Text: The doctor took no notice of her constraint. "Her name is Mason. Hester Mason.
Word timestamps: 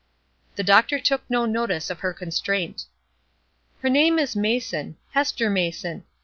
The 0.55 0.63
doctor 0.63 0.97
took 0.97 1.21
no 1.29 1.45
notice 1.45 1.91
of 1.91 1.99
her 1.99 2.11
constraint. 2.11 2.85
"Her 3.83 3.89
name 3.89 4.17
is 4.17 4.35
Mason. 4.35 4.97
Hester 5.11 5.47
Mason. 5.47 6.05